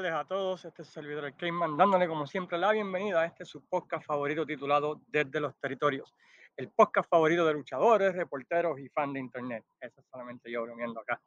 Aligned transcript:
tardes 0.00 0.18
a 0.18 0.24
todos. 0.24 0.64
Este 0.64 0.80
es 0.80 0.88
el 0.88 0.94
servidor 0.94 1.26
el 1.26 1.36
Cayman, 1.36 1.76
dándole 1.76 2.08
como 2.08 2.26
siempre 2.26 2.56
la 2.56 2.72
bienvenida 2.72 3.20
a 3.20 3.26
este 3.26 3.44
su 3.44 3.66
podcast 3.66 4.06
favorito 4.06 4.46
titulado 4.46 5.02
Desde 5.08 5.40
los 5.40 5.54
Territorios. 5.58 6.14
El 6.56 6.70
podcast 6.70 7.10
favorito 7.10 7.44
de 7.44 7.52
luchadores, 7.52 8.14
reporteros 8.14 8.80
y 8.80 8.88
fans 8.88 9.12
de 9.12 9.20
internet. 9.20 9.62
Eso 9.78 10.00
es 10.00 10.06
solamente 10.10 10.50
yo 10.50 10.62
bromeando 10.62 11.00
acá. 11.00 11.20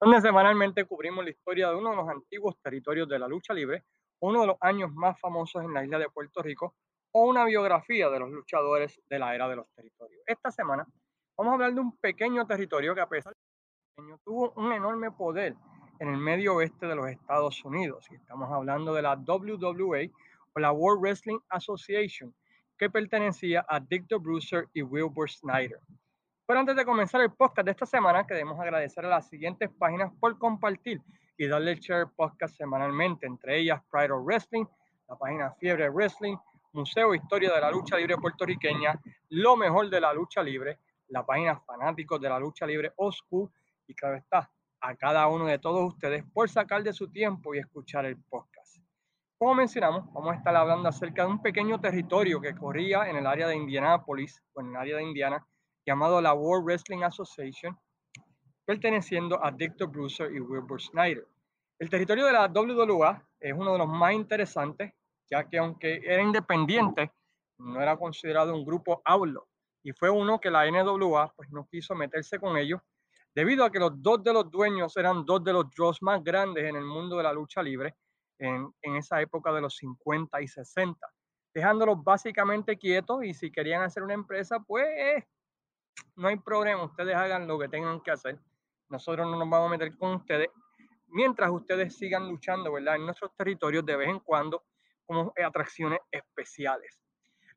Donde 0.00 0.20
semanalmente 0.20 0.84
cubrimos 0.84 1.24
la 1.24 1.30
historia 1.30 1.70
de 1.70 1.74
uno 1.74 1.90
de 1.90 1.96
los 1.96 2.08
antiguos 2.08 2.54
territorios 2.62 3.08
de 3.08 3.18
la 3.18 3.26
lucha 3.26 3.52
libre, 3.52 3.82
uno 4.20 4.42
de 4.42 4.46
los 4.46 4.56
años 4.60 4.92
más 4.92 5.18
famosos 5.18 5.64
en 5.64 5.74
la 5.74 5.82
isla 5.82 5.98
de 5.98 6.08
Puerto 6.08 6.40
Rico, 6.40 6.76
o 7.10 7.24
una 7.24 7.44
biografía 7.46 8.08
de 8.10 8.20
los 8.20 8.30
luchadores 8.30 9.00
de 9.10 9.18
la 9.18 9.34
era 9.34 9.48
de 9.48 9.56
los 9.56 9.66
territorios. 9.74 10.22
Esta 10.24 10.52
semana 10.52 10.86
vamos 11.36 11.50
a 11.50 11.54
hablar 11.54 11.74
de 11.74 11.80
un 11.80 11.96
pequeño 11.96 12.46
territorio 12.46 12.94
que 12.94 13.00
a 13.00 13.08
pesar 13.08 13.32
de 13.32 13.40
pequeño 13.96 14.18
tuvo 14.24 14.52
un 14.52 14.72
enorme 14.72 15.10
poder 15.10 15.56
en 16.00 16.08
el 16.08 16.16
medio 16.16 16.56
oeste 16.56 16.86
de 16.86 16.96
los 16.96 17.08
Estados 17.08 17.62
Unidos. 17.64 18.06
Y 18.10 18.14
estamos 18.14 18.50
hablando 18.50 18.94
de 18.94 19.02
la 19.02 19.16
WWA 19.16 20.10
o 20.54 20.58
la 20.58 20.72
World 20.72 21.02
Wrestling 21.02 21.38
Association, 21.50 22.34
que 22.78 22.88
pertenecía 22.88 23.64
a 23.68 23.78
Dick 23.78 24.08
the 24.08 24.16
y 24.72 24.82
Wilbur 24.82 25.30
Snyder. 25.30 25.78
Pero 26.46 26.58
antes 26.58 26.74
de 26.74 26.86
comenzar 26.86 27.20
el 27.20 27.30
podcast 27.30 27.66
de 27.66 27.72
esta 27.72 27.86
semana, 27.86 28.26
queremos 28.26 28.58
agradecer 28.58 29.04
a 29.04 29.10
las 29.10 29.28
siguientes 29.28 29.68
páginas 29.78 30.10
por 30.18 30.38
compartir 30.38 31.02
y 31.36 31.46
darle 31.46 31.76
share 31.76 32.08
podcast 32.16 32.56
semanalmente, 32.56 33.26
entre 33.26 33.58
ellas 33.58 33.82
Pride 33.90 34.10
of 34.10 34.24
Wrestling, 34.24 34.64
la 35.06 35.16
página 35.16 35.52
Fiebre 35.52 35.90
Wrestling, 35.90 36.36
Museo 36.72 37.14
Historia 37.14 37.52
de 37.54 37.60
la 37.60 37.70
Lucha 37.70 37.98
Libre 37.98 38.16
Puertorriqueña, 38.16 38.98
Lo 39.28 39.54
Mejor 39.56 39.90
de 39.90 40.00
la 40.00 40.14
Lucha 40.14 40.42
Libre, 40.42 40.78
la 41.08 41.26
página 41.26 41.60
Fanáticos 41.60 42.20
de 42.20 42.28
la 42.30 42.38
Lucha 42.38 42.66
Libre 42.66 42.92
Oscu 42.96 43.50
y 43.86 43.94
claro 43.94 44.16
está, 44.16 44.50
a 44.80 44.96
cada 44.96 45.26
uno 45.28 45.46
de 45.46 45.58
todos 45.58 45.92
ustedes 45.92 46.24
por 46.32 46.48
sacar 46.48 46.82
de 46.82 46.92
su 46.92 47.10
tiempo 47.10 47.54
y 47.54 47.58
escuchar 47.58 48.06
el 48.06 48.16
podcast. 48.16 48.78
Como 49.38 49.54
mencionamos, 49.54 50.12
vamos 50.12 50.32
a 50.32 50.36
estar 50.36 50.54
hablando 50.54 50.88
acerca 50.88 51.24
de 51.24 51.30
un 51.30 51.40
pequeño 51.40 51.80
territorio 51.80 52.40
que 52.40 52.54
corría 52.54 53.08
en 53.08 53.16
el 53.16 53.26
área 53.26 53.48
de 53.48 53.56
Indianápolis, 53.56 54.42
o 54.52 54.60
en 54.60 54.68
el 54.68 54.76
área 54.76 54.96
de 54.96 55.04
Indiana, 55.04 55.46
llamado 55.86 56.20
la 56.20 56.34
World 56.34 56.66
Wrestling 56.66 57.02
Association, 57.02 57.78
perteneciendo 58.66 59.42
a 59.42 59.50
Victor 59.50 59.88
Bruiser 59.88 60.30
y 60.34 60.40
Wilbur 60.40 60.80
Snyder. 60.80 61.26
El 61.78 61.88
territorio 61.88 62.26
de 62.26 62.32
la 62.32 62.48
WWA 62.48 63.26
es 63.40 63.54
uno 63.54 63.72
de 63.72 63.78
los 63.78 63.88
más 63.88 64.12
interesantes, 64.12 64.92
ya 65.30 65.48
que 65.48 65.58
aunque 65.58 66.02
era 66.04 66.22
independiente, 66.22 67.10
no 67.58 67.80
era 67.80 67.96
considerado 67.96 68.54
un 68.54 68.64
grupo 68.64 69.00
outlaw, 69.04 69.44
y 69.82 69.92
fue 69.92 70.10
uno 70.10 70.38
que 70.38 70.50
la 70.50 70.70
NWA 70.70 71.32
pues, 71.34 71.50
no 71.50 71.66
quiso 71.66 71.94
meterse 71.94 72.38
con 72.38 72.56
ellos 72.58 72.80
debido 73.40 73.64
a 73.64 73.72
que 73.72 73.78
los 73.78 74.02
dos 74.02 74.22
de 74.22 74.34
los 74.34 74.50
dueños 74.50 74.94
eran 74.98 75.24
dos 75.24 75.42
de 75.42 75.54
los 75.54 75.70
draws 75.70 76.02
más 76.02 76.22
grandes 76.22 76.62
en 76.62 76.76
el 76.76 76.84
mundo 76.84 77.16
de 77.16 77.22
la 77.22 77.32
lucha 77.32 77.62
libre 77.62 77.96
en, 78.38 78.70
esa 78.82 79.18
época 79.22 79.50
de 79.50 79.62
los 79.62 79.76
50 79.76 80.42
y 80.42 80.46
60, 80.46 81.06
dejándolos 81.54 82.04
básicamente 82.04 82.76
quietos 82.76 83.24
y 83.24 83.32
si 83.32 83.50
querían 83.50 83.80
hacer 83.80 84.02
una 84.02 84.12
empresa, 84.12 84.60
pues 84.60 85.24
no 86.16 86.28
hay 86.28 86.36
problema, 86.36 86.84
ustedes 86.84 87.16
hagan 87.16 87.48
lo 87.48 87.58
que 87.58 87.68
tengan 87.68 88.02
que 88.02 88.10
hacer. 88.10 88.38
Nosotros 88.90 89.26
no 89.26 89.38
nos 89.38 89.48
vamos 89.48 89.68
a 89.68 89.70
meter 89.70 89.96
con 89.96 90.16
ustedes 90.16 90.50
mientras 91.06 91.50
ustedes 91.50 91.96
sigan 91.96 92.28
luchando, 92.28 92.70
¿verdad? 92.70 92.96
En 92.96 93.06
nuestros 93.06 93.34
territorios 93.34 93.86
de 93.86 93.96
vez 93.96 94.10
en 94.10 94.18
cuando 94.18 94.64
como 95.06 95.32
atracciones 95.42 96.00
especiales. 96.10 97.00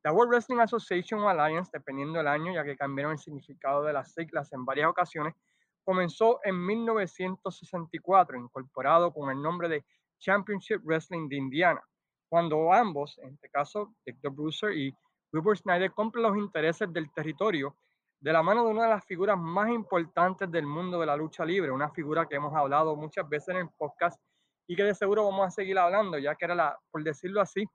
La 0.02 0.13
World 0.13 0.30
Wrestling 0.30 0.59
Association 0.59 1.28
Alliance, 1.28 1.72
dependiendo 1.74 2.19
del 2.19 2.28
año, 2.30 2.53
ya 2.53 2.63
que 2.63 2.78
cambiaron 2.78 3.12
el 3.12 3.19
significado 3.19 3.84
de 3.84 3.91
las 3.91 4.13
siglas 4.13 4.53
en 4.53 4.63
varias 4.63 4.88
ocasiones, 4.88 5.34
comenzó 5.83 6.39
en 6.44 6.66
1964, 6.66 8.38
incorporado 8.38 9.13
con 9.13 9.29
el 9.29 9.41
nombre 9.41 9.69
de 9.69 9.85
Championship 10.19 10.81
Wrestling 10.83 11.27
de 11.27 11.35
Indiana, 11.35 11.83
cuando 12.29 12.73
ambos, 12.73 13.19
en 13.19 13.33
este 13.33 13.49
caso 13.49 13.94
Victor 14.05 14.31
Bruiser 14.31 14.71
y 14.71 14.95
Wilbur 15.31 15.57
Snyder, 15.57 15.91
compran 15.91 16.23
los 16.23 16.38
intereses 16.38 16.91
del 16.91 17.11
territorio 17.11 17.75
de 18.19 18.31
la 18.31 18.41
mano 18.41 18.63
de 18.63 18.71
una 18.71 18.83
de 18.83 18.89
las 18.89 19.05
figuras 19.05 19.38
más 19.38 19.69
importantes 19.69 20.49
del 20.49 20.66
mundo 20.66 20.99
de 20.99 21.05
la 21.05 21.17
lucha 21.17 21.44
libre, 21.44 21.71
una 21.71 21.89
figura 21.89 22.25
que 22.25 22.35
hemos 22.35 22.55
hablado 22.55 22.95
muchas 22.95 23.27
veces 23.27 23.50
en 23.50 23.57
el 23.57 23.69
podcast 23.77 24.19
y 24.65 24.75
que 24.75 24.83
de 24.83 24.95
seguro 24.95 25.25
vamos 25.25 25.45
a 25.45 25.51
seguir 25.51 25.77
hablando, 25.77 26.17
ya 26.17 26.33
que 26.35 26.45
era 26.45 26.55
la, 26.55 26.79
por 26.89 27.03
decirlo 27.03 27.41
así, 27.41 27.67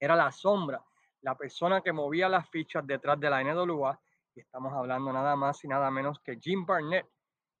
era 0.00 0.16
la 0.16 0.32
sombra, 0.32 0.82
la 1.22 1.36
persona 1.36 1.80
que 1.80 1.92
movía 1.92 2.28
las 2.28 2.48
fichas 2.50 2.86
detrás 2.86 3.20
de 3.20 3.30
la 3.30 3.42
NWA, 3.42 3.98
y 4.34 4.40
estamos 4.40 4.72
hablando 4.72 5.12
nada 5.12 5.36
más 5.36 5.62
y 5.64 5.68
nada 5.68 5.90
menos 5.90 6.20
que 6.20 6.38
Jim 6.40 6.66
Barnett, 6.66 7.06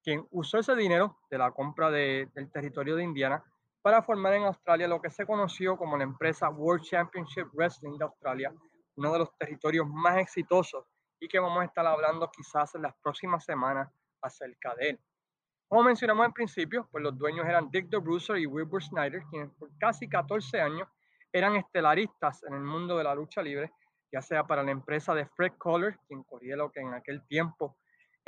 quien 0.02 0.26
usó 0.30 0.58
ese 0.58 0.74
dinero 0.74 1.18
de 1.30 1.38
la 1.38 1.50
compra 1.50 1.90
del 1.90 2.50
territorio 2.52 2.96
de 2.96 3.04
Indiana 3.04 3.42
para 3.82 4.02
formar 4.02 4.34
en 4.34 4.44
Australia 4.44 4.88
lo 4.88 5.00
que 5.00 5.10
se 5.10 5.26
conoció 5.26 5.76
como 5.76 5.96
la 5.96 6.04
empresa 6.04 6.48
World 6.48 6.84
Championship 6.84 7.48
Wrestling 7.52 7.98
de 7.98 8.04
Australia, 8.04 8.52
uno 8.96 9.12
de 9.12 9.18
los 9.20 9.36
territorios 9.36 9.86
más 9.88 10.18
exitosos 10.18 10.84
y 11.20 11.28
que 11.28 11.38
vamos 11.38 11.62
a 11.62 11.64
estar 11.64 11.86
hablando 11.86 12.30
quizás 12.30 12.74
en 12.74 12.82
las 12.82 12.94
próximas 13.02 13.44
semanas 13.44 13.88
acerca 14.22 14.74
de 14.74 14.90
él. 14.90 15.00
Como 15.68 15.82
mencionamos 15.82 16.24
al 16.24 16.32
principio, 16.32 16.88
pues 16.90 17.04
los 17.04 17.16
dueños 17.18 17.46
eran 17.46 17.70
Dick 17.70 17.90
the 17.90 17.98
Bruiser 17.98 18.38
y 18.38 18.46
Wilbur 18.46 18.82
Snyder, 18.82 19.22
quienes 19.30 19.50
por 19.52 19.68
casi 19.78 20.08
14 20.08 20.60
años 20.60 20.88
eran 21.32 21.56
estelaristas 21.56 22.42
en 22.44 22.54
el 22.54 22.62
mundo 22.62 22.96
de 22.96 23.04
la 23.04 23.14
lucha 23.14 23.42
libre, 23.42 23.70
ya 24.10 24.22
sea 24.22 24.46
para 24.46 24.62
la 24.62 24.70
empresa 24.70 25.14
de 25.14 25.26
Fred 25.26 25.52
Collar, 25.58 25.98
quien 26.06 26.22
corría 26.22 26.56
lo 26.56 26.70
que 26.72 26.80
en 26.80 26.94
aquel 26.94 27.26
tiempo 27.26 27.76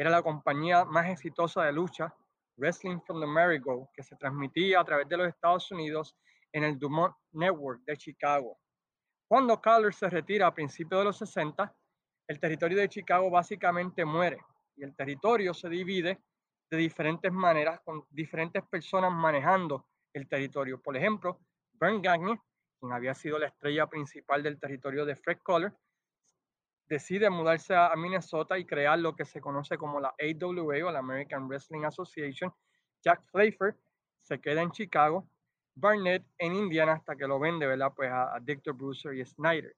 era 0.00 0.08
la 0.08 0.22
compañía 0.22 0.86
más 0.86 1.10
exitosa 1.10 1.62
de 1.62 1.72
lucha, 1.72 2.14
Wrestling 2.56 3.00
from 3.00 3.20
the 3.20 3.26
Merry-Go, 3.26 3.90
que 3.92 4.02
se 4.02 4.16
transmitía 4.16 4.80
a 4.80 4.84
través 4.84 5.06
de 5.06 5.18
los 5.18 5.28
Estados 5.28 5.70
Unidos 5.70 6.16
en 6.52 6.64
el 6.64 6.78
Dumont 6.78 7.14
Network 7.32 7.82
de 7.84 7.98
Chicago. 7.98 8.58
Cuando 9.28 9.60
Collar 9.60 9.92
se 9.92 10.08
retira 10.08 10.46
a 10.46 10.54
principios 10.54 11.02
de 11.02 11.04
los 11.04 11.18
60, 11.18 11.76
el 12.28 12.40
territorio 12.40 12.78
de 12.78 12.88
Chicago 12.88 13.30
básicamente 13.30 14.06
muere 14.06 14.38
y 14.74 14.84
el 14.84 14.96
territorio 14.96 15.52
se 15.52 15.68
divide 15.68 16.18
de 16.70 16.76
diferentes 16.78 17.30
maneras 17.30 17.78
con 17.84 18.02
diferentes 18.08 18.62
personas 18.70 19.12
manejando 19.12 19.86
el 20.14 20.26
territorio. 20.26 20.80
Por 20.80 20.96
ejemplo, 20.96 21.40
Bern 21.74 22.00
Gagne, 22.00 22.40
quien 22.78 22.92
había 22.92 23.14
sido 23.14 23.38
la 23.38 23.48
estrella 23.48 23.86
principal 23.86 24.42
del 24.42 24.58
territorio 24.58 25.04
de 25.04 25.14
Fred 25.14 25.40
Collar, 25.42 25.76
decide 26.90 27.30
mudarse 27.30 27.72
a 27.72 27.94
Minnesota 27.94 28.58
y 28.58 28.64
crear 28.64 28.98
lo 28.98 29.14
que 29.14 29.24
se 29.24 29.40
conoce 29.40 29.78
como 29.78 30.00
la 30.00 30.12
AWA 30.18 30.88
o 30.88 30.90
la 30.90 30.98
American 30.98 31.46
Wrestling 31.46 31.84
Association. 31.84 32.52
Jack 33.00 33.22
Flafer 33.30 33.76
se 34.20 34.40
queda 34.40 34.60
en 34.60 34.72
Chicago, 34.72 35.24
Barnett 35.76 36.26
en 36.36 36.52
Indiana 36.52 36.94
hasta 36.94 37.14
que 37.14 37.28
lo 37.28 37.38
vende, 37.38 37.64
¿verdad? 37.64 37.92
Pues 37.94 38.10
a, 38.10 38.34
a 38.34 38.40
Victor 38.40 38.74
Bruiser 38.74 39.14
y 39.14 39.24
Snyder. 39.24 39.74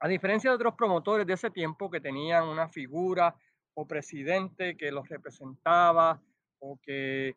A 0.00 0.08
diferencia 0.08 0.50
de 0.50 0.56
otros 0.56 0.74
promotores 0.74 1.26
de 1.26 1.34
ese 1.34 1.50
tiempo 1.50 1.90
que 1.90 2.00
tenían 2.00 2.44
una 2.44 2.66
figura 2.66 3.36
o 3.74 3.86
presidente 3.86 4.74
que 4.74 4.90
los 4.90 5.06
representaba 5.10 6.18
o 6.60 6.80
que 6.82 7.36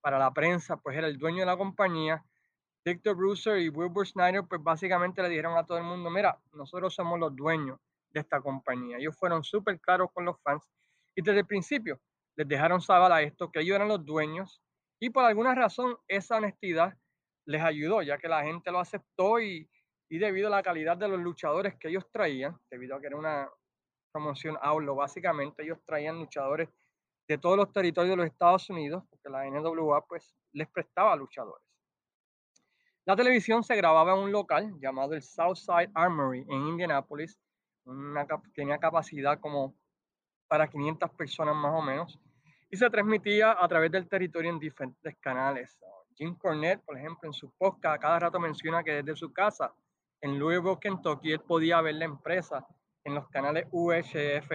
para 0.00 0.18
la 0.18 0.32
prensa 0.32 0.78
pues 0.78 0.96
era 0.96 1.08
el 1.08 1.18
dueño 1.18 1.40
de 1.40 1.46
la 1.46 1.58
compañía, 1.58 2.24
Victor 2.86 3.16
Bruiser 3.16 3.58
y 3.58 3.68
Wilbur 3.68 4.06
Snyder 4.06 4.44
pues 4.44 4.62
básicamente 4.62 5.22
le 5.22 5.28
dijeron 5.28 5.58
a 5.58 5.66
todo 5.66 5.76
el 5.76 5.84
mundo, 5.84 6.08
mira, 6.08 6.38
nosotros 6.52 6.94
somos 6.94 7.18
los 7.18 7.36
dueños 7.36 7.78
de 8.14 8.20
esta 8.20 8.40
compañía. 8.40 8.96
Ellos 8.96 9.16
fueron 9.18 9.44
súper 9.44 9.78
claros 9.80 10.08
con 10.14 10.24
los 10.24 10.40
fans 10.40 10.64
y 11.14 11.22
desde 11.22 11.40
el 11.40 11.46
principio 11.46 12.00
les 12.36 12.48
dejaron 12.48 12.80
saber 12.80 13.12
a 13.12 13.22
esto 13.22 13.50
que 13.50 13.60
ellos 13.60 13.76
eran 13.76 13.88
los 13.88 14.04
dueños 14.04 14.62
y 15.00 15.10
por 15.10 15.24
alguna 15.24 15.54
razón 15.54 15.96
esa 16.08 16.36
honestidad 16.36 16.94
les 17.46 17.62
ayudó, 17.62 18.00
ya 18.00 18.16
que 18.16 18.28
la 18.28 18.42
gente 18.42 18.70
lo 18.70 18.78
aceptó 18.78 19.40
y, 19.40 19.68
y 20.08 20.18
debido 20.18 20.46
a 20.46 20.50
la 20.50 20.62
calidad 20.62 20.96
de 20.96 21.08
los 21.08 21.20
luchadores 21.20 21.74
que 21.78 21.88
ellos 21.88 22.10
traían, 22.10 22.56
debido 22.70 22.96
a 22.96 23.00
que 23.00 23.08
era 23.08 23.16
una 23.16 23.50
promoción 24.12 24.56
AULO, 24.62 24.94
básicamente 24.94 25.62
ellos 25.62 25.78
traían 25.84 26.18
luchadores 26.18 26.70
de 27.28 27.38
todos 27.38 27.56
los 27.56 27.72
territorios 27.72 28.12
de 28.12 28.16
los 28.16 28.26
Estados 28.26 28.70
Unidos, 28.70 29.02
porque 29.10 29.28
la 29.28 29.44
NWA 29.44 30.06
pues 30.06 30.34
les 30.52 30.68
prestaba 30.70 31.16
luchadores. 31.16 31.66
La 33.06 33.16
televisión 33.16 33.62
se 33.62 33.76
grababa 33.76 34.14
en 34.14 34.20
un 34.20 34.32
local 34.32 34.72
llamado 34.80 35.12
el 35.14 35.22
Southside 35.22 35.90
Armory 35.94 36.46
en 36.48 36.62
Indianapolis 37.86 38.52
tenía 38.54 38.78
capacidad 38.78 39.38
como 39.40 39.74
para 40.48 40.68
500 40.68 41.10
personas 41.10 41.54
más 41.56 41.72
o 41.74 41.82
menos, 41.82 42.18
y 42.70 42.76
se 42.76 42.90
transmitía 42.90 43.56
a 43.58 43.68
través 43.68 43.90
del 43.90 44.08
territorio 44.08 44.50
en 44.50 44.58
diferentes 44.58 45.16
canales. 45.20 45.78
Jim 46.16 46.34
Cornette, 46.36 46.82
por 46.84 46.96
ejemplo, 46.96 47.28
en 47.28 47.32
su 47.32 47.50
podcast, 47.52 48.00
cada 48.00 48.18
rato 48.18 48.38
menciona 48.40 48.82
que 48.82 49.02
desde 49.02 49.16
su 49.16 49.32
casa 49.32 49.72
en 50.20 50.38
Louisville, 50.38 50.78
Kentucky, 50.80 51.32
él 51.32 51.40
podía 51.40 51.80
ver 51.80 51.96
la 51.96 52.06
empresa 52.06 52.66
en 53.04 53.14
los 53.14 53.28
canales 53.28 53.66
UHF, 53.70 54.48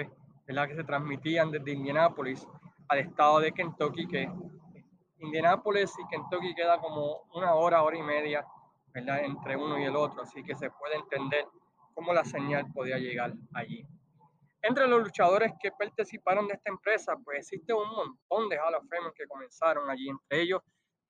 ¿verdad? 0.48 0.68
que 0.68 0.76
se 0.76 0.84
transmitían 0.84 1.52
desde 1.52 1.72
Indianapolis 1.72 2.48
al 2.88 3.00
estado 3.00 3.40
de 3.40 3.52
Kentucky, 3.52 4.08
que 4.08 4.32
Indianapolis 5.20 5.94
y 6.00 6.08
Kentucky 6.08 6.56
queda 6.56 6.80
como 6.80 7.24
una 7.34 7.54
hora, 7.54 7.84
hora 7.84 7.98
y 7.98 8.02
media 8.02 8.46
¿verdad? 8.94 9.24
entre 9.24 9.56
uno 9.56 9.78
y 9.80 9.84
el 9.84 9.96
otro, 9.96 10.24
así 10.24 10.44
que 10.44 10.56
se 10.56 10.72
puede 10.72 10.96
entender 10.96 11.46
cómo 12.00 12.14
la 12.14 12.24
señal 12.24 12.66
podía 12.72 12.98
llegar 12.98 13.34
allí. 13.54 13.86
Entre 14.62 14.88
los 14.88 15.04
luchadores 15.04 15.52
que 15.62 15.70
participaron 15.74 16.48
de 16.48 16.54
esta 16.54 16.72
empresa, 16.72 17.18
pues 17.26 17.40
existe 17.40 17.74
un 17.74 17.90
montón 17.90 18.48
de 18.48 18.58
Hall 18.58 18.76
of 18.76 18.86
Fame 18.90 19.12
que 19.14 19.28
comenzaron 19.28 19.90
allí, 19.90 20.08
entre 20.08 20.44
ellos 20.44 20.62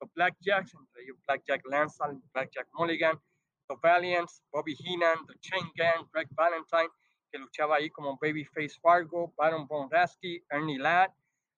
los 0.01 0.11
Blackjacks, 0.15 0.73
entre 0.73 1.03
ellos 1.03 1.17
Blackjack 1.27 1.61
Lansall, 1.69 2.19
Blackjack 2.33 2.67
Mulligan, 2.73 3.21
los 3.69 3.79
Valiants, 3.81 4.41
Bobby 4.51 4.75
Heenan, 4.79 5.27
The 5.27 5.35
Chain 5.41 5.71
Gang, 5.75 6.09
Greg 6.11 6.27
Valentine, 6.31 6.89
que 7.31 7.37
luchaba 7.37 7.75
ahí 7.75 7.91
como 7.91 8.17
Babyface 8.19 8.79
Fargo, 8.81 9.31
Baron 9.37 9.67
Von 9.67 9.91
Rasky, 9.91 10.43
Ernie 10.49 10.79
Ladd, 10.79 11.11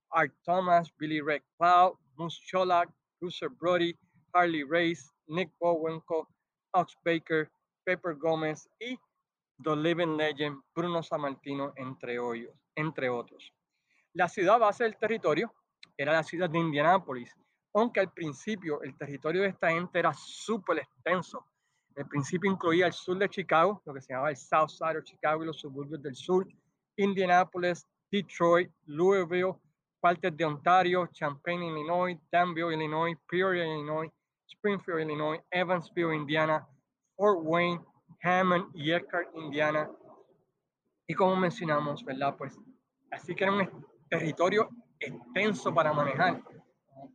Art 0.09 0.33
Thomas, 0.43 0.91
Billy 0.97 1.21
Red 1.21 1.43
Cloud, 1.57 1.93
Moose 2.17 2.37
Cholak, 2.51 2.89
Bruce 3.21 3.47
Brody, 3.47 3.97
Harley 4.33 4.65
Race, 4.65 5.09
Nick 5.27 5.49
Bowenko, 5.57 6.27
Ox 6.73 6.97
Baker, 7.05 7.49
Pepper 7.85 8.15
Gómez 8.15 8.67
y 8.81 8.99
The 9.63 9.75
Living 9.75 10.17
Legend, 10.17 10.61
Bruno 10.73 11.01
Sammartino, 11.03 11.73
entre, 11.75 12.17
entre 12.75 13.09
otros. 13.09 13.53
La 14.13 14.27
ciudad 14.27 14.59
base 14.59 14.83
del 14.83 14.97
territorio 14.97 15.53
era 15.97 16.13
la 16.13 16.23
ciudad 16.23 16.49
de 16.49 16.59
Indianápolis, 16.59 17.33
aunque 17.73 17.99
al 17.99 18.11
principio 18.11 18.81
el 18.81 18.97
territorio 18.97 19.41
de 19.43 19.49
esta 19.49 19.71
gente 19.71 19.99
era 19.99 20.13
súper 20.13 20.79
extenso. 20.79 21.45
El 21.95 22.07
principio 22.07 22.51
incluía 22.51 22.87
el 22.87 22.93
sur 22.93 23.17
de 23.17 23.29
Chicago, 23.29 23.81
lo 23.85 23.93
que 23.93 24.01
se 24.01 24.13
llamaba 24.13 24.29
el 24.29 24.37
South 24.37 24.69
Side 24.69 24.97
of 24.97 25.03
Chicago 25.03 25.43
y 25.43 25.47
los 25.47 25.59
suburbios 25.59 26.01
del 26.01 26.15
sur, 26.15 26.47
Indianapolis, 26.97 27.85
Detroit, 28.11 28.69
Louisville, 28.85 29.55
partes 30.01 30.35
de 30.35 30.45
Ontario, 30.45 31.07
Champaign, 31.13 31.63
Illinois, 31.63 32.17
Danville, 32.31 32.73
Illinois, 32.73 33.15
Peoria, 33.29 33.65
Illinois, 33.65 34.09
Springfield, 34.47 35.01
Illinois, 35.01 35.39
Evansville, 35.51 36.13
Indiana, 36.13 36.67
Fort 37.15 37.39
Wayne, 37.41 37.79
Hammond 38.21 38.75
y 38.75 38.91
Elkhart, 38.91 39.29
Indiana. 39.35 39.89
Y 41.07 41.13
como 41.13 41.35
mencionamos, 41.35 42.03
¿verdad? 42.03 42.35
Pues 42.37 42.57
así 43.11 43.35
que 43.35 43.43
era 43.43 43.53
un 43.53 43.85
territorio 44.09 44.69
extenso 44.99 45.73
para 45.73 45.91
manejar. 45.93 46.41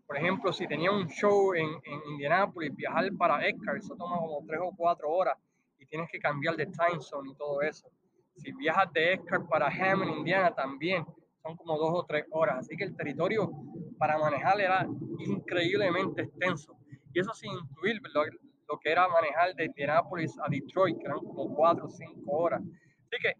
Por 0.06 0.16
ejemplo, 0.16 0.52
si 0.52 0.66
tenía 0.66 0.90
un 0.90 1.06
show 1.08 1.54
en, 1.54 1.68
en 1.84 2.00
Indianapolis, 2.12 2.74
viajar 2.74 3.08
para 3.16 3.46
Elkhart, 3.46 3.78
eso 3.78 3.96
toma 3.96 4.16
como 4.18 4.44
tres 4.46 4.60
o 4.62 4.74
cuatro 4.76 5.10
horas 5.10 5.36
y 5.78 5.86
tienes 5.86 6.10
que 6.10 6.18
cambiar 6.18 6.56
de 6.56 6.66
time 6.66 7.00
zone 7.00 7.30
y 7.30 7.34
todo 7.34 7.62
eso. 7.62 7.88
Si 8.36 8.52
viajas 8.52 8.92
de 8.92 9.14
Elkhart 9.14 9.48
para 9.48 9.68
Hammond, 9.68 10.18
Indiana, 10.18 10.54
también 10.54 11.04
son 11.42 11.56
como 11.56 11.78
dos 11.78 11.90
o 11.92 12.04
tres 12.04 12.26
horas. 12.30 12.58
Así 12.58 12.76
que 12.76 12.84
el 12.84 12.96
territorio 12.96 13.50
para 13.98 14.18
manejar 14.18 14.60
era 14.60 14.86
increíblemente 15.18 16.22
extenso. 16.22 16.76
Y 17.12 17.20
eso 17.20 17.32
sin 17.32 17.52
incluir 17.52 18.00
lo, 18.12 18.24
lo 18.68 18.78
que 18.78 18.90
era 18.90 19.08
manejar 19.08 19.54
de 19.54 19.66
Indianapolis 19.66 20.38
a 20.38 20.48
Detroit, 20.48 20.98
que 20.98 21.06
eran 21.06 21.18
como 21.18 21.54
cuatro 21.54 21.86
o 21.86 21.88
cinco 21.88 22.32
horas. 22.32 22.60
Así 22.62 23.16
que 23.20 23.34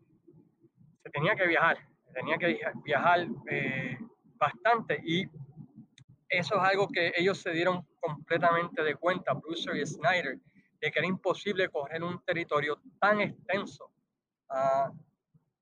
se 1.02 1.11
tenía 1.11 1.34
que 1.34 1.46
viajar, 1.46 1.78
tenía 2.14 2.38
que 2.38 2.61
viajar 2.84 3.26
eh, 3.50 3.99
bastante 4.38 5.00
y 5.05 5.26
eso 6.28 6.56
es 6.56 6.61
algo 6.61 6.88
que 6.88 7.12
ellos 7.17 7.38
se 7.38 7.50
dieron 7.52 7.87
completamente 8.00 8.82
de 8.82 8.96
cuenta, 8.96 9.32
Bruce 9.34 9.70
y 9.76 9.87
Snyder, 9.87 10.38
de 10.81 10.90
que 10.90 10.99
era 10.99 11.06
imposible 11.06 11.69
coger 11.69 12.02
un 12.02 12.23
territorio 12.25 12.81
tan 13.00 13.20
extenso 13.20 13.90
uh, 14.50 14.93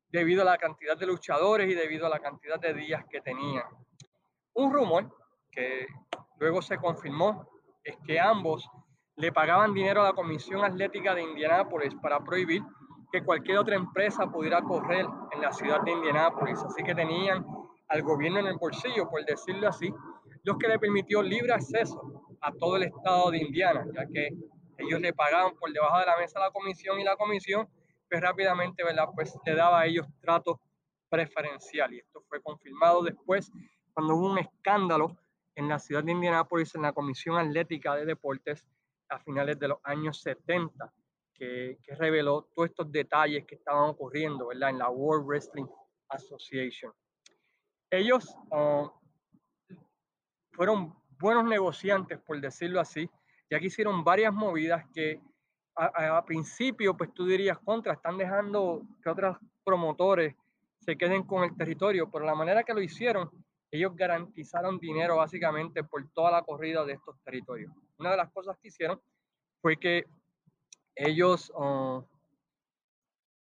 debido 0.08 0.42
a 0.42 0.46
la 0.46 0.58
cantidad 0.58 0.96
de 0.96 1.06
luchadores 1.06 1.70
y 1.70 1.74
debido 1.74 2.06
a 2.06 2.08
la 2.08 2.18
cantidad 2.18 2.58
de 2.58 2.72
días 2.74 3.04
que 3.10 3.20
tenían. 3.20 3.64
Un 4.54 4.72
rumor 4.72 5.14
que 5.50 5.86
luego 6.38 6.62
se 6.62 6.78
confirmó 6.78 7.48
es 7.82 7.96
que 8.06 8.18
ambos 8.18 8.68
le 9.16 9.32
pagaban 9.32 9.72
dinero 9.72 10.00
a 10.00 10.04
la 10.04 10.12
Comisión 10.12 10.64
Atlética 10.64 11.14
de 11.14 11.22
Indianápolis 11.22 11.94
para 12.02 12.20
prohibir 12.20 12.62
que 13.12 13.22
cualquier 13.22 13.58
otra 13.58 13.76
empresa 13.76 14.26
pudiera 14.26 14.60
correr 14.62 15.06
en 15.32 15.40
la 15.40 15.52
ciudad 15.52 15.80
de 15.82 15.92
Indianápolis. 15.92 16.58
Así 16.64 16.82
que 16.82 16.94
tenían 16.94 17.46
al 17.88 18.02
gobierno 18.02 18.40
en 18.40 18.46
el 18.46 18.56
bolsillo, 18.56 19.08
por 19.08 19.24
decirlo 19.24 19.68
así, 19.68 19.92
lo 20.42 20.58
que 20.58 20.68
le 20.68 20.78
permitió 20.78 21.22
libre 21.22 21.52
acceso 21.52 22.00
a 22.40 22.52
todo 22.52 22.76
el 22.76 22.84
estado 22.84 23.30
de 23.30 23.38
Indiana, 23.38 23.84
ya 23.94 24.06
que 24.06 24.28
ellos 24.78 25.00
le 25.00 25.12
pagaban 25.12 25.54
por 25.56 25.72
debajo 25.72 26.00
de 26.00 26.06
la 26.06 26.16
mesa 26.16 26.38
a 26.40 26.46
la 26.46 26.50
comisión 26.50 26.98
y 26.98 27.04
la 27.04 27.16
comisión 27.16 27.68
pues 28.10 28.20
rápidamente, 28.20 28.84
¿verdad? 28.84 29.08
Pues 29.14 29.38
le 29.44 29.54
daba 29.54 29.80
a 29.80 29.86
ellos 29.86 30.06
trato 30.20 30.60
preferencial 31.08 31.94
y 31.94 32.00
esto 32.00 32.22
fue 32.28 32.42
confirmado 32.42 33.02
después 33.02 33.50
cuando 33.92 34.16
hubo 34.16 34.32
un 34.32 34.38
escándalo 34.38 35.16
en 35.54 35.68
la 35.68 35.78
ciudad 35.78 36.02
de 36.02 36.12
Indianápolis 36.12 36.74
en 36.74 36.82
la 36.82 36.92
Comisión 36.92 37.38
Atlética 37.38 37.94
de 37.94 38.04
Deportes 38.04 38.66
a 39.08 39.18
finales 39.20 39.58
de 39.58 39.68
los 39.68 39.78
años 39.84 40.20
70 40.22 40.92
que, 41.34 41.78
que 41.82 41.94
reveló 41.96 42.48
todos 42.54 42.70
estos 42.70 42.90
detalles 42.90 43.44
que 43.46 43.56
estaban 43.56 43.90
ocurriendo. 43.90 44.50
En 44.52 44.78
la 44.78 44.88
World 44.88 45.26
Wrestling 45.26 45.66
Association. 46.08 46.92
Ellos 47.90 48.36
uh, 48.50 48.88
fueron 50.52 50.94
buenos 51.18 51.44
negociantes, 51.44 52.18
por 52.20 52.40
decirlo 52.40 52.80
así, 52.80 53.08
ya 53.50 53.60
que 53.60 53.66
hicieron 53.66 54.02
varias 54.04 54.32
movidas 54.32 54.84
que 54.92 55.20
a, 55.76 56.24
principio, 56.24 56.96
pues 56.96 57.12
tú 57.12 57.26
dirías 57.26 57.58
contra, 57.58 57.94
están 57.94 58.16
dejando 58.16 58.82
que 59.02 59.10
otros 59.10 59.36
promotores 59.64 60.34
se 60.78 60.96
queden 60.96 61.24
con 61.24 61.42
el 61.42 61.56
territorio, 61.56 62.08
pero 62.10 62.24
la 62.24 62.34
manera 62.34 62.62
que 62.62 62.74
lo 62.74 62.80
hicieron, 62.80 63.30
ellos 63.72 63.96
garantizaron 63.96 64.78
dinero 64.78 65.16
básicamente 65.16 65.82
por 65.82 66.08
toda 66.10 66.30
la 66.30 66.42
corrida 66.42 66.84
de 66.84 66.92
estos 66.92 67.16
territorios. 67.24 67.72
Una 67.98 68.10
de 68.12 68.16
las 68.16 68.30
cosas 68.32 68.56
que 68.58 68.68
hicieron 68.68 69.00
fue 69.60 69.76
que 69.76 70.04
ellos 70.94 71.50
uh, 71.56 72.02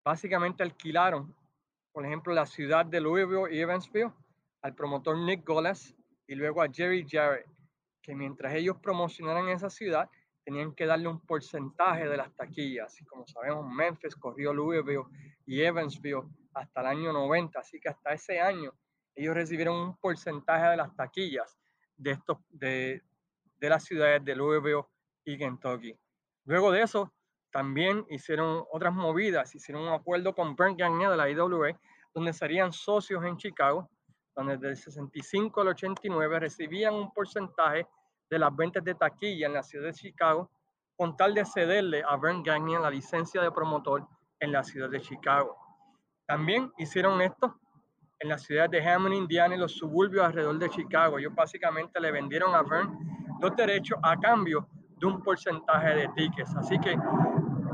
básicamente 0.04 0.62
alquilaron, 0.62 1.34
por 1.92 2.04
ejemplo, 2.06 2.32
la 2.32 2.46
ciudad 2.46 2.86
de 2.86 3.00
Louisville 3.00 3.54
y 3.54 3.60
Evansville 3.60 4.12
al 4.62 4.74
promotor 4.74 5.18
Nick 5.18 5.46
Golas 5.46 5.94
y 6.26 6.34
luego 6.34 6.62
a 6.62 6.68
Jerry 6.68 7.06
Jarrett, 7.08 7.46
que 8.00 8.14
mientras 8.14 8.54
ellos 8.54 8.78
promocionaran 8.78 9.48
esa 9.48 9.68
ciudad, 9.68 10.08
tenían 10.44 10.74
que 10.74 10.86
darle 10.86 11.08
un 11.08 11.20
porcentaje 11.20 12.08
de 12.08 12.16
las 12.16 12.34
taquillas. 12.34 13.00
Y 13.00 13.04
como 13.04 13.26
sabemos, 13.26 13.66
Memphis 13.68 14.16
corrió 14.16 14.52
Louisville 14.52 15.04
y 15.46 15.62
Evansville 15.62 16.22
hasta 16.54 16.80
el 16.80 16.86
año 16.86 17.12
90, 17.12 17.58
así 17.58 17.80
que 17.80 17.88
hasta 17.88 18.12
ese 18.12 18.40
año 18.40 18.72
ellos 19.14 19.34
recibieron 19.34 19.76
un 19.76 19.96
porcentaje 19.96 20.70
de 20.70 20.76
las 20.76 20.94
taquillas 20.96 21.58
de, 21.96 22.12
estos, 22.12 22.38
de, 22.50 23.02
de 23.62 23.68
las 23.70 23.84
ciudades 23.84 24.24
de 24.24 24.34
Louisville 24.34 24.82
y 25.24 25.38
Kentucky. 25.38 25.96
Luego 26.46 26.72
de 26.72 26.82
eso, 26.82 27.14
también 27.52 28.04
hicieron 28.10 28.64
otras 28.72 28.92
movidas, 28.92 29.54
hicieron 29.54 29.84
un 29.84 29.92
acuerdo 29.92 30.34
con 30.34 30.56
Brent 30.56 30.80
Gagne 30.80 31.08
de 31.08 31.16
la 31.16 31.30
IWA, 31.30 31.78
donde 32.12 32.32
serían 32.32 32.72
socios 32.72 33.24
en 33.24 33.36
Chicago, 33.36 33.88
donde 34.34 34.56
desde 34.56 34.70
el 34.70 34.76
65 34.76 35.60
al 35.60 35.68
89 35.68 36.40
recibían 36.40 36.94
un 36.94 37.12
porcentaje 37.12 37.86
de 38.28 38.38
las 38.38 38.54
ventas 38.56 38.82
de 38.82 38.96
taquilla 38.96 39.46
en 39.46 39.52
la 39.52 39.62
ciudad 39.62 39.86
de 39.86 39.94
Chicago, 39.94 40.50
con 40.96 41.16
tal 41.16 41.32
de 41.32 41.44
cederle 41.44 42.02
a 42.04 42.16
Brent 42.16 42.44
Gagne 42.44 42.80
la 42.80 42.90
licencia 42.90 43.40
de 43.40 43.52
promotor 43.52 44.04
en 44.40 44.50
la 44.50 44.64
ciudad 44.64 44.90
de 44.90 45.00
Chicago. 45.00 45.56
También 46.26 46.72
hicieron 46.78 47.20
esto 47.22 47.60
en 48.18 48.28
la 48.28 48.38
ciudad 48.38 48.68
de 48.68 48.84
Hammond, 48.84 49.14
Indiana 49.14 49.54
y 49.54 49.58
los 49.58 49.72
suburbios 49.72 50.24
alrededor 50.24 50.58
de 50.58 50.68
Chicago. 50.68 51.18
Ellos 51.18 51.34
básicamente 51.34 52.00
le 52.00 52.10
vendieron 52.10 52.54
a 52.56 52.62
Brent 52.62 53.11
los 53.42 53.56
derechos 53.56 53.98
a 54.04 54.16
cambio 54.18 54.68
de 54.98 55.06
un 55.06 55.20
porcentaje 55.20 55.96
de 55.96 56.08
tickets. 56.14 56.54
Así 56.54 56.78
que 56.78 56.96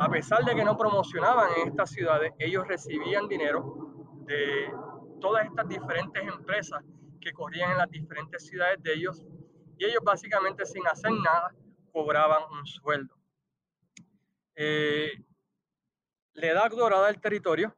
a 0.00 0.08
pesar 0.08 0.42
de 0.42 0.54
que 0.54 0.64
no 0.64 0.76
promocionaban 0.76 1.50
en 1.58 1.68
estas 1.68 1.90
ciudades, 1.90 2.32
ellos 2.38 2.66
recibían 2.66 3.28
dinero 3.28 4.24
de 4.24 4.72
todas 5.20 5.44
estas 5.44 5.68
diferentes 5.68 6.22
empresas 6.26 6.82
que 7.20 7.32
corrían 7.32 7.72
en 7.72 7.78
las 7.78 7.90
diferentes 7.90 8.46
ciudades 8.46 8.82
de 8.82 8.94
ellos 8.94 9.22
y 9.76 9.84
ellos 9.84 10.02
básicamente 10.02 10.64
sin 10.64 10.86
hacer 10.86 11.12
nada 11.12 11.54
cobraban 11.92 12.44
un 12.50 12.66
sueldo. 12.66 13.14
Eh, 14.54 15.12
la 16.32 16.46
edad 16.46 16.70
dorada 16.70 17.08
del 17.08 17.20
territorio, 17.20 17.74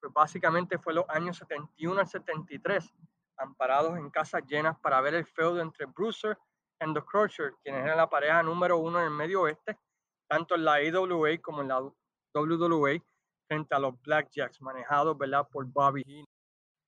pues 0.00 0.12
básicamente 0.14 0.78
fue 0.78 0.94
los 0.94 1.04
años 1.08 1.36
71 1.36 2.00
al 2.00 2.08
73, 2.08 2.90
amparados 3.36 3.98
en 3.98 4.08
casas 4.08 4.42
llenas 4.46 4.78
para 4.80 5.00
ver 5.02 5.14
el 5.14 5.26
feudo 5.26 5.60
entre 5.60 5.84
Bruiser 5.86 6.38
y 6.80 6.94
The 6.94 7.02
Crusher, 7.02 7.54
quienes 7.62 7.84
eran 7.84 7.96
la 7.96 8.08
pareja 8.08 8.42
número 8.42 8.78
uno 8.78 8.98
en 8.98 9.06
el 9.06 9.10
medio 9.10 9.42
oeste, 9.42 9.78
tanto 10.28 10.54
en 10.54 10.64
la 10.64 10.82
IWA 10.82 11.38
como 11.40 11.62
en 11.62 11.68
la 11.68 11.80
WWA, 12.34 12.98
frente 13.46 13.74
a 13.74 13.78
los 13.78 14.00
Blackjacks, 14.02 14.60
manejados 14.60 15.16
¿verdad? 15.16 15.46
por 15.50 15.64
Bobby 15.66 16.02
Heenan. 16.06 16.26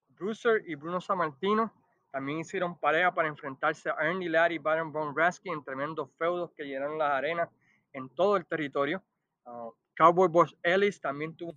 Bruiser 0.08 0.62
y 0.66 0.74
Bruno 0.74 1.00
Sammartino 1.00 1.72
también 2.10 2.38
hicieron 2.38 2.78
pareja 2.78 3.12
para 3.12 3.28
enfrentarse 3.28 3.90
a 3.90 3.96
Ernie 4.00 4.30
Ladd 4.30 4.50
y 4.52 4.58
Baron 4.58 4.90
Von 4.90 5.14
Rasky 5.14 5.50
en 5.50 5.62
tremendos 5.62 6.10
feudos 6.16 6.50
que 6.56 6.64
llenaron 6.64 6.96
las 6.96 7.12
arenas 7.12 7.50
en 7.92 8.08
todo 8.08 8.36
el 8.36 8.46
territorio. 8.46 9.02
Uh, 9.44 9.70
Cowboy 9.94 10.28
Boss 10.28 10.56
Ellis 10.62 11.00
también 11.00 11.36
tuvo 11.36 11.54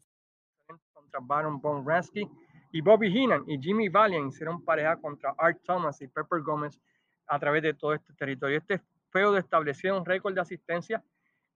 contra 0.93 1.19
Baron 1.21 1.61
Von 1.61 1.87
Rasky 1.87 2.29
y 2.71 2.81
Bobby 2.81 3.09
Heenan 3.11 3.43
y 3.47 3.57
Jimmy 3.59 3.89
Valiant 3.89 4.33
hicieron 4.33 4.63
pareja 4.63 4.97
contra 4.97 5.33
Art 5.37 5.59
Thomas 5.63 6.01
y 6.01 6.07
Pepper 6.07 6.41
Gómez 6.41 6.79
a 7.29 7.39
través 7.39 7.63
de 7.63 7.73
todo 7.73 7.93
este 7.93 8.13
territorio. 8.13 8.57
Este 8.57 8.81
feudo 9.11 9.37
estableció 9.37 9.97
un 9.97 10.05
récord 10.05 10.33
de 10.33 10.41
asistencia 10.41 11.03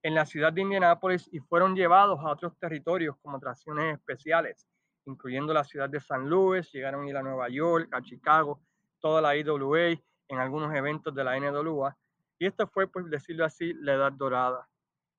en 0.04 0.16
la 0.16 0.26
ciudad 0.26 0.54
de 0.54 0.62
Indianápolis 0.62 1.30
y 1.32 1.40
fueron 1.40 1.76
llevados 1.76 2.20
a 2.20 2.30
otros 2.30 2.58
territorios 2.58 3.16
como 3.22 3.38
atracciones 3.38 3.96
especiales, 3.98 4.68
incluyendo 5.06 5.54
la 5.54 5.64
ciudad 5.64 5.90
de 5.90 6.00
San 6.00 6.30
Luis, 6.30 6.72
llegaron 6.72 7.06
a 7.06 7.10
ir 7.10 7.18
a 7.18 7.24
Nueva 7.24 7.50
York, 7.50 7.90
a 7.92 8.02
Chicago, 8.02 8.62
toda 9.00 9.22
la 9.22 9.36
IWA, 9.36 10.00
en 10.28 10.40
algunos 10.40 10.74
eventos 10.76 11.14
de 11.14 11.24
la 11.24 11.40
NWA. 11.40 11.98
Y 12.38 12.46
esto 12.46 12.68
fue, 12.68 12.88
por 12.88 13.10
decirlo 13.10 13.46
así, 13.46 13.74
la 13.74 13.94
edad 13.94 14.12
dorada. 14.12 14.68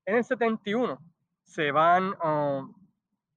En 0.04 0.16
el 0.16 0.25
71 0.25 0.99
se 1.42 1.70
van 1.70 2.14
um, 2.23 2.75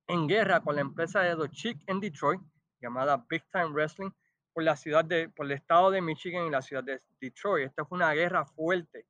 en 0.08 0.28
guerra 0.28 0.60
con 0.60 0.76
la 0.76 0.82
empresa 0.82 1.22
de 1.22 1.36
The 1.36 1.50
Chick 1.50 1.82
en 1.88 2.00
Detroit, 2.00 2.42
llamada 2.82 3.26
Big 3.30 3.44
Time 3.52 3.68
Wrestling, 3.68 4.10
por 4.58 4.64
la 4.64 4.76
ciudad 4.76 5.06
de, 5.06 5.30
por 5.30 5.46
el 5.46 5.52
estado 5.52 5.92
de 5.92 6.02
Michigan 6.02 6.48
y 6.48 6.50
la 6.50 6.64
ciudad 6.64 6.84
de 6.84 7.00
Detroit. 7.22 7.68
Esta 7.68 7.86
fue 7.86 7.96
una 7.96 8.12
guerra 8.14 8.44
fuerte, 8.44 9.06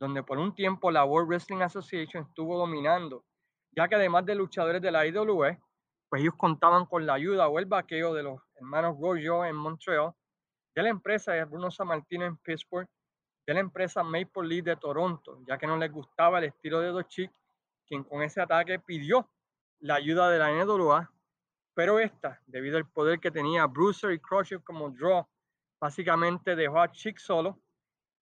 donde 0.00 0.22
por 0.22 0.38
un 0.38 0.54
tiempo 0.54 0.90
la 0.90 1.04
World 1.04 1.28
Wrestling 1.28 1.60
Association 1.60 2.24
estuvo 2.24 2.56
dominando, 2.56 3.22
ya 3.72 3.88
que 3.88 3.96
además 3.96 4.24
de 4.24 4.34
luchadores 4.34 4.80
de 4.80 4.90
la 4.90 5.06
IWE, 5.06 5.60
pues 6.08 6.22
ellos 6.22 6.32
contaban 6.38 6.86
con 6.86 7.04
la 7.04 7.12
ayuda 7.12 7.46
o 7.46 7.58
el 7.58 7.66
vaqueo 7.66 8.14
de 8.14 8.22
los 8.22 8.40
hermanos 8.54 8.96
Royo 8.98 9.44
en 9.44 9.54
Montreal, 9.54 10.12
de 10.74 10.82
la 10.82 10.88
empresa 10.88 11.34
de 11.34 11.44
Bruno 11.44 11.70
Sammartino 11.70 12.24
en 12.24 12.38
Pittsburgh, 12.38 12.88
de 13.46 13.52
la 13.52 13.60
empresa 13.60 14.02
Maple 14.02 14.48
Leaf 14.48 14.64
de 14.64 14.76
Toronto, 14.76 15.40
ya 15.46 15.58
que 15.58 15.66
no 15.66 15.76
les 15.76 15.92
gustaba 15.92 16.38
el 16.38 16.44
estilo 16.44 16.80
de 16.80 17.04
Chick, 17.04 17.30
quien 17.86 18.02
con 18.02 18.22
ese 18.22 18.40
ataque 18.40 18.78
pidió 18.78 19.28
la 19.78 19.96
ayuda 19.96 20.30
de 20.30 20.38
la 20.38 20.52
NWA 20.52 21.12
pero 21.76 22.00
esta, 22.00 22.40
debido 22.46 22.78
al 22.78 22.88
poder 22.88 23.20
que 23.20 23.30
tenía 23.30 23.66
Bruiser 23.66 24.10
y 24.10 24.18
Crusher 24.18 24.62
como 24.64 24.88
draw, 24.88 25.28
básicamente 25.78 26.56
dejó 26.56 26.80
a 26.80 26.90
Chick 26.90 27.18
solo 27.18 27.60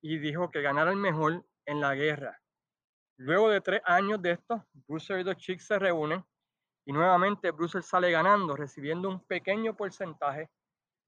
y 0.03 0.19
dijo 0.19 0.51
que 0.51 0.61
ganara 0.61 0.91
el 0.91 0.97
mejor 0.97 1.47
en 1.65 1.81
la 1.81 1.95
guerra. 1.95 2.43
Luego 3.17 3.49
de 3.49 3.61
tres 3.61 3.81
años 3.85 4.21
de 4.21 4.33
esto, 4.33 4.67
Bruiser 4.89 5.21
y 5.21 5.25
The 5.25 5.37
Chick 5.37 5.61
se 5.61 5.79
reúnen 5.79 6.25
y 6.85 6.93
nuevamente 6.93 7.53
Bruiser 7.53 7.85
sale 7.85 8.11
ganando, 8.11 8.57
recibiendo 8.57 9.09
un 9.09 9.25
pequeño 9.25 9.77
porcentaje 9.77 10.51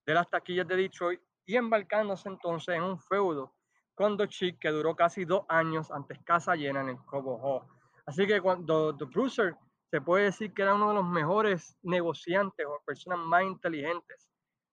de 0.06 0.14
las 0.14 0.30
taquillas 0.30 0.68
de 0.68 0.76
Detroit 0.76 1.20
y 1.46 1.56
embarcándose 1.56 2.28
entonces 2.28 2.76
en 2.76 2.84
un 2.84 3.00
feudo 3.00 3.56
con 3.96 4.16
The 4.16 4.28
Chick 4.28 4.60
que 4.60 4.68
duró 4.68 4.94
casi 4.94 5.24
dos 5.24 5.44
años 5.48 5.90
antes 5.90 6.20
casa 6.22 6.54
llena 6.54 6.82
en 6.82 6.90
el 6.90 7.04
Cobo 7.06 7.40
Hall. 7.42 7.66
Así 8.06 8.24
que 8.24 8.40
cuando 8.40 8.96
The 8.96 9.06
Bruiser 9.06 9.56
se 9.90 10.00
puede 10.00 10.24
decir 10.24 10.52
que 10.52 10.62
era 10.62 10.74
uno 10.74 10.88
de 10.88 10.94
los 10.94 11.04
mejores 11.04 11.76
negociantes 11.82 12.66
o 12.66 12.82
personas 12.84 13.20
más 13.20 13.44
inteligentes 13.44 14.28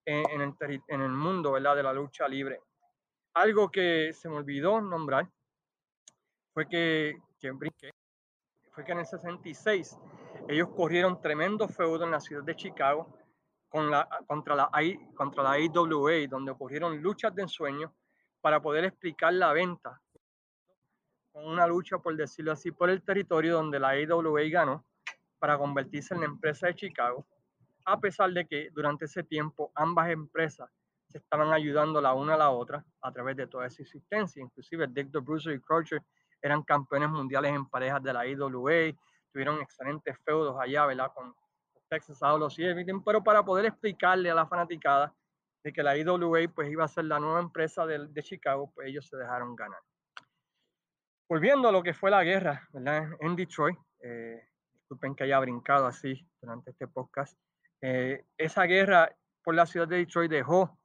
en, 0.06 0.42
el, 0.42 0.54
en 0.88 1.02
el, 1.02 1.10
mundo 1.10 1.52
¿verdad? 1.54 1.76
de 1.76 1.84
la 1.84 1.94
lucha 1.94 2.28
libre. 2.28 2.60
Algo 3.36 3.70
que 3.70 4.12
se 4.14 4.30
me 4.30 4.38
olvidó 4.38 4.82
nombrar 4.82 5.30
fue 6.54 6.68
que, 6.68 7.18
que 7.40 7.54
fue 8.72 8.84
que 8.84 8.92
en 8.92 9.00
el 9.00 9.06
66 9.06 9.98
ellos 10.50 10.70
corrieron 10.76 11.22
tremendo 11.22 11.68
feudo 11.68 12.04
en 12.04 12.12
la 12.12 12.20
ciudad 12.20 12.44
de 12.44 12.56
Chicago 12.56 13.18
con 13.70 13.90
la, 13.90 14.08
contra, 14.28 14.56
la, 14.56 14.70
contra 15.16 15.44
la 15.44 15.60
IWA, 15.60 16.28
donde 16.28 16.52
ocurrieron 16.52 17.02
luchas 17.02 17.34
de 17.34 17.44
ensueño 17.44 17.94
para 18.42 18.62
poder 18.62 18.86
explicar 18.86 19.34
la 19.34 19.54
venta. 19.54 20.00
Una 21.34 21.66
lucha, 21.66 21.98
por 21.98 22.16
decirlo 22.16 22.52
así, 22.52 22.72
por 22.72 22.90
el 22.90 23.02
territorio 23.04 23.56
donde 23.56 23.80
la 23.80 23.98
IWA 24.00 24.42
ganó 24.50 24.86
para 25.44 25.58
convertirse 25.58 26.14
en 26.14 26.22
la 26.22 26.28
empresa 26.28 26.68
de 26.68 26.76
Chicago, 26.76 27.28
a 27.84 28.00
pesar 28.00 28.32
de 28.32 28.48
que 28.48 28.70
durante 28.72 29.04
ese 29.04 29.24
tiempo 29.24 29.74
ambas 29.76 30.10
empresas 30.10 30.70
se 31.10 31.18
estaban 31.18 31.52
ayudando 31.52 32.00
la 32.00 32.14
una 32.14 32.36
a 32.36 32.38
la 32.38 32.50
otra 32.50 32.82
a 33.02 33.12
través 33.12 33.36
de 33.36 33.46
toda 33.48 33.68
esa 33.68 33.82
existencia. 33.82 34.42
Inclusive 34.42 34.88
Dick 34.88 35.12
the 35.12 35.20
y 35.20 35.60
Crusher 35.60 36.02
eran 36.42 36.64
campeones 36.64 37.10
mundiales 37.10 37.52
en 37.52 37.66
parejas 37.66 38.02
de 38.02 38.14
la 38.14 38.26
IWA, 38.26 38.98
tuvieron 39.34 39.60
excelentes 39.60 40.18
feudos 40.24 40.56
allá, 40.58 40.86
¿verdad? 40.86 41.12
Con 41.14 41.36
Texas 41.90 42.24
Outlaws 42.24 42.58
y 42.60 42.64
everything, 42.64 43.02
pero 43.04 43.22
para 43.22 43.44
poder 43.44 43.66
explicarle 43.66 44.32
a 44.32 44.36
la 44.36 44.48
fanaticada 44.48 45.14
de 45.62 45.74
que 45.74 45.84
la 45.84 45.98
IWA 45.98 46.48
pues 46.56 46.72
iba 46.72 46.86
a 46.86 46.88
ser 46.88 47.04
la 47.04 47.20
nueva 47.20 47.42
empresa 47.42 47.86
de, 47.86 48.08
de 48.08 48.24
Chicago, 48.24 48.72
pues 48.74 48.88
ellos 48.88 49.06
se 49.10 49.18
dejaron 49.18 49.58
ganar. 49.58 49.82
Volviendo 51.28 51.68
a 51.68 51.72
lo 51.74 51.84
que 51.84 51.94
fue 51.94 52.10
la 52.10 52.24
guerra, 52.24 52.66
¿verdad? 52.72 53.10
En 53.20 53.36
Detroit, 53.36 53.78
eh, 54.00 54.48
disculpen 54.94 55.16
que 55.16 55.24
haya 55.24 55.40
brincado 55.40 55.88
así 55.88 56.28
durante 56.40 56.72
este 56.72 56.88
podcast. 56.88 57.36
Eh, 57.82 58.26
esa 58.38 58.64
guerra 58.64 59.10
por 59.44 59.56
la 59.56 59.66
ciudad 59.66 59.88
de 59.88 59.98
Detroit 59.98 60.30
dejó, 60.30 60.78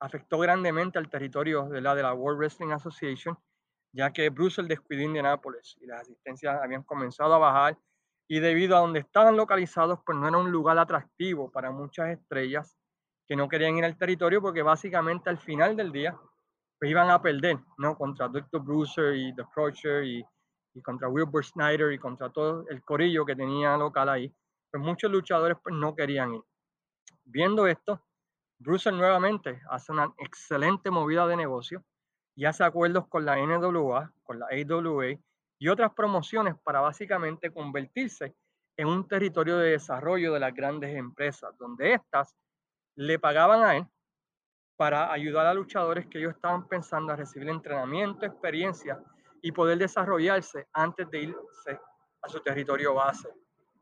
afectó 0.00 0.38
grandemente 0.38 0.98
al 0.98 1.10
territorio 1.10 1.68
de 1.68 1.80
la, 1.80 1.94
de 1.94 2.02
la 2.02 2.14
World 2.14 2.38
Wrestling 2.38 2.70
Association, 2.70 3.36
ya 3.92 4.12
que 4.12 4.30
Brussels 4.30 4.68
descuidó 4.68 5.02
Indianápolis 5.02 5.76
y 5.80 5.86
las 5.86 6.02
asistencias 6.02 6.60
habían 6.62 6.84
comenzado 6.84 7.34
a 7.34 7.38
bajar 7.38 7.78
y 8.28 8.38
debido 8.38 8.76
a 8.76 8.80
donde 8.80 9.00
estaban 9.00 9.36
localizados, 9.36 9.98
pues 10.06 10.16
no 10.16 10.28
era 10.28 10.38
un 10.38 10.52
lugar 10.52 10.78
atractivo 10.78 11.50
para 11.50 11.72
muchas 11.72 12.10
estrellas 12.10 12.76
que 13.26 13.34
no 13.34 13.48
querían 13.48 13.76
ir 13.76 13.84
al 13.84 13.98
territorio 13.98 14.40
porque 14.40 14.62
básicamente 14.62 15.28
al 15.28 15.38
final 15.38 15.76
del 15.76 15.90
día 15.90 16.16
pues 16.78 16.90
iban 16.90 17.10
a 17.10 17.20
perder, 17.20 17.58
¿no? 17.78 17.96
Contra 17.96 18.28
Dr. 18.28 18.62
Bruiser 18.62 19.16
y 19.16 19.34
The 19.34 19.44
Crusher 19.52 20.04
y 20.04 20.24
y 20.76 20.82
contra 20.82 21.08
Wilbur 21.08 21.42
Snyder 21.42 21.90
y 21.92 21.98
contra 21.98 22.28
todo 22.30 22.66
el 22.68 22.82
corillo 22.82 23.24
que 23.24 23.34
tenía 23.34 23.76
local 23.78 24.10
ahí, 24.10 24.32
pues 24.70 24.82
muchos 24.82 25.10
luchadores 25.10 25.56
pues 25.62 25.74
no 25.74 25.96
querían 25.96 26.34
ir. 26.34 26.42
Viendo 27.24 27.66
esto, 27.66 28.04
Bruce 28.58 28.92
nuevamente 28.92 29.62
hace 29.70 29.92
una 29.92 30.12
excelente 30.18 30.90
movida 30.90 31.26
de 31.26 31.36
negocio 31.36 31.82
y 32.34 32.44
hace 32.44 32.62
acuerdos 32.62 33.08
con 33.08 33.24
la 33.24 33.36
NWA, 33.36 34.12
con 34.22 34.38
la 34.38 34.46
AWA 34.50 35.18
y 35.58 35.68
otras 35.68 35.94
promociones 35.94 36.54
para 36.62 36.82
básicamente 36.82 37.50
convertirse 37.50 38.34
en 38.76 38.88
un 38.88 39.08
territorio 39.08 39.56
de 39.56 39.70
desarrollo 39.70 40.34
de 40.34 40.40
las 40.40 40.52
grandes 40.52 40.94
empresas, 40.94 41.56
donde 41.56 41.94
éstas 41.94 42.36
le 42.96 43.18
pagaban 43.18 43.62
a 43.62 43.76
él 43.78 43.86
para 44.76 45.10
ayudar 45.10 45.46
a 45.46 45.54
luchadores 45.54 46.06
que 46.06 46.18
ellos 46.18 46.34
estaban 46.34 46.68
pensando 46.68 47.14
a 47.14 47.16
recibir 47.16 47.48
entrenamiento, 47.48 48.26
experiencia 48.26 49.02
y 49.42 49.52
poder 49.52 49.78
desarrollarse 49.78 50.66
antes 50.72 51.10
de 51.10 51.22
irse 51.22 51.80
a 52.22 52.28
su 52.28 52.40
territorio 52.40 52.94
base. 52.94 53.28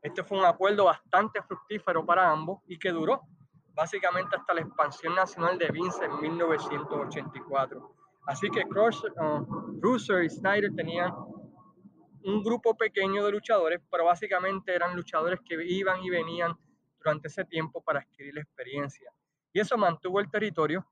Este 0.01 0.23
fue 0.23 0.37
un 0.37 0.45
acuerdo 0.45 0.85
bastante 0.85 1.41
fructífero 1.41 2.05
para 2.05 2.29
ambos 2.29 2.61
y 2.67 2.77
que 2.77 2.91
duró 2.91 3.21
básicamente 3.73 4.35
hasta 4.35 4.53
la 4.53 4.61
expansión 4.61 5.15
nacional 5.15 5.57
de 5.57 5.67
Vince 5.69 6.05
en 6.05 6.19
1984. 6.19 7.95
Así 8.27 8.49
que 8.49 8.63
Cruiser 8.63 9.11
uh, 9.17 10.23
y 10.23 10.29
Snyder 10.29 10.73
tenían 10.75 11.13
un 12.23 12.43
grupo 12.43 12.75
pequeño 12.75 13.25
de 13.25 13.31
luchadores, 13.31 13.81
pero 13.91 14.05
básicamente 14.05 14.73
eran 14.73 14.95
luchadores 14.95 15.39
que 15.45 15.63
iban 15.63 16.03
y 16.03 16.09
venían 16.09 16.55
durante 16.97 17.27
ese 17.27 17.45
tiempo 17.45 17.81
para 17.81 17.99
adquirir 17.99 18.33
la 18.33 18.41
experiencia. 18.41 19.11
Y 19.53 19.59
eso 19.59 19.77
mantuvo 19.77 20.19
el 20.19 20.29
territorio 20.29 20.85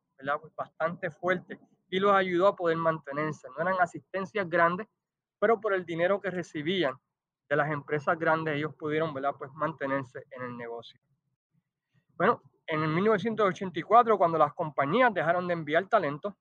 bastante 0.55 1.09
fuerte 1.09 1.59
y 1.93 1.99
los 1.99 2.11
ayudó 2.11 2.47
a 2.47 2.55
poder 2.55 2.75
mantenerse. 2.75 3.47
No 3.49 3.61
eran 3.61 3.79
asistencias 3.79 4.49
grandes, 4.49 4.87
pero 5.37 5.61
por 5.61 5.75
el 5.75 5.85
dinero 5.85 6.19
que 6.19 6.31
recibían 6.31 6.95
de 7.47 7.55
las 7.55 7.69
empresas 7.69 8.17
grandes, 8.17 8.55
ellos 8.55 8.73
pudieron 8.73 9.13
¿verdad? 9.13 9.35
Pues 9.37 9.53
mantenerse 9.53 10.23
en 10.31 10.41
el 10.41 10.57
negocio. 10.57 10.99
Bueno, 12.17 12.41
en 12.65 12.81
el 12.81 12.89
1984, 12.89 14.17
cuando 14.17 14.39
las 14.39 14.55
compañías 14.55 15.13
dejaron 15.13 15.47
de 15.47 15.53
enviar 15.53 15.87
talento, 15.87 16.35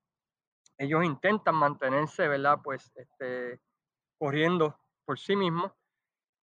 ellos 0.78 1.04
intentan 1.04 1.56
mantenerse, 1.56 2.26
¿verdad? 2.28 2.58
Pues 2.64 2.90
este, 2.94 3.60
corriendo 4.16 4.74
por 5.04 5.18
sí 5.18 5.36
mismos, 5.36 5.70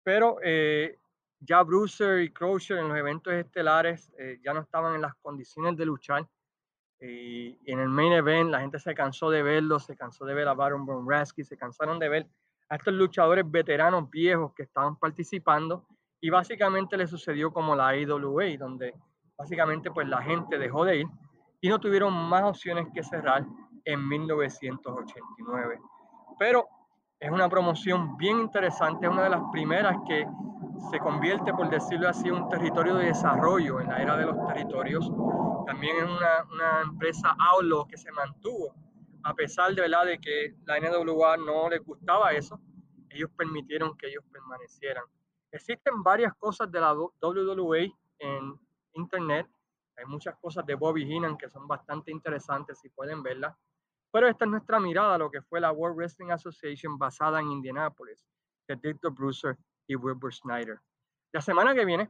pero 0.02 0.40
eh, 0.42 0.98
ya 1.42 1.62
Bruiser 1.62 2.22
y 2.22 2.34
Crusher 2.34 2.80
en 2.80 2.90
los 2.90 2.98
eventos 2.98 3.34
estelares 3.34 4.12
eh, 4.18 4.40
ya 4.44 4.52
no 4.56 4.62
estaban 4.62 4.96
en 4.96 5.02
las 5.04 5.14
condiciones 5.18 5.78
de 5.78 5.86
luchar 5.86 6.28
y, 7.02 7.58
en 7.66 7.80
el 7.80 7.90
main 7.90 8.14
event 8.14 8.50
la 8.50 8.62
gente 8.62 8.80
se 8.80 8.94
cansó 8.94 9.30
de 9.30 9.44
verlo, 9.44 9.80
se 9.80 9.96
cansó 9.96 10.26
de 10.26 10.34
ver 10.34 10.48
a 10.48 10.54
Baron 10.54 10.86
Von 10.86 11.06
se 11.26 11.58
cansaron 11.58 12.00
de 12.00 12.10
ver 12.10 12.28
a 12.70 12.76
estos 12.76 12.94
luchadores 12.94 13.50
veteranos 13.50 14.10
viejos 14.10 14.54
que 14.54 14.64
estaban 14.64 14.96
participando 14.98 15.86
y 16.22 16.30
básicamente 16.30 16.98
le 16.98 17.08
sucedió 17.08 17.52
como 17.52 17.76
la 17.76 17.96
IWA, 17.96 18.58
donde 18.58 18.96
básicamente 19.38 19.92
pues 19.92 20.08
la 20.08 20.22
gente 20.22 20.58
dejó 20.58 20.86
de 20.86 20.98
ir 21.02 21.08
y 21.62 21.70
no 21.70 21.80
tuvieron 21.80 22.14
más 22.14 22.44
opciones 22.44 22.88
que 22.94 23.04
cerrar 23.04 23.46
en 23.84 24.08
1989. 24.08 25.80
Pero 26.40 26.68
es 27.20 27.32
una 27.32 27.50
promoción 27.50 28.18
bien 28.18 28.40
interesante, 28.40 29.06
es 29.06 29.12
una 29.12 29.24
de 29.24 29.30
las 29.30 29.42
primeras 29.52 29.96
que 30.08 30.26
se 30.92 31.00
convierte, 31.00 31.54
por 31.54 31.70
decirlo 31.70 32.10
así, 32.10 32.28
en 32.28 32.36
un 32.36 32.50
territorio 32.50 32.96
de 32.96 33.06
desarrollo 33.06 33.80
en 33.80 33.88
la 33.88 34.02
era 34.02 34.18
de 34.18 34.26
los 34.26 34.48
territorios. 34.48 35.12
También 35.66 35.98
es 35.98 36.04
una, 36.04 36.44
una 36.52 36.82
empresa 36.82 37.36
outlaw 37.40 37.88
que 37.88 37.98
se 37.98 38.12
mantuvo, 38.12 38.74
a 39.24 39.34
pesar 39.34 39.74
de, 39.74 39.82
¿verdad? 39.82 40.06
de 40.06 40.20
que 40.20 40.56
la 40.66 40.80
NWA 40.80 41.38
no 41.38 41.70
les 41.70 41.84
gustaba 41.84 42.32
eso, 42.32 42.60
ellos 43.10 43.32
permitieron 43.36 43.98
que 43.98 44.08
ellos 44.08 44.24
permanecieran. 44.32 45.04
Existen 45.52 46.04
varias 46.04 46.34
cosas 46.36 46.72
de 46.72 46.80
la 46.80 46.94
WWE 46.94 47.94
en 48.20 48.60
internet, 48.94 49.48
hay 49.98 50.06
muchas 50.06 50.36
cosas 50.40 50.66
de 50.66 50.76
Bobby 50.76 51.04
Heenan 51.04 51.38
que 51.38 51.50
son 51.50 51.68
bastante 51.68 52.12
interesantes 52.12 52.80
si 52.80 52.90
pueden 52.90 53.24
verlas, 53.24 53.56
pero 54.12 54.28
esta 54.28 54.46
es 54.46 54.52
nuestra 54.52 54.80
mirada 54.80 55.16
a 55.16 55.18
lo 55.18 55.32
que 55.32 55.42
fue 55.42 55.60
la 55.60 55.72
World 55.72 55.98
Wrestling 55.98 56.32
Association 56.32 56.98
basada 56.98 57.40
en 57.40 57.52
Indianapolis, 57.52 58.26
de 58.68 58.76
Victor 58.76 59.14
Bruiser 59.14 59.58
y 59.88 59.96
Wilbur 59.96 60.34
Snyder. 60.34 60.80
La 61.32 61.42
semana 61.42 61.74
que 61.74 61.86
viene, 61.86 62.10